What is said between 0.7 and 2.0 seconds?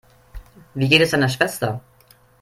Wie geht es deiner Schwester?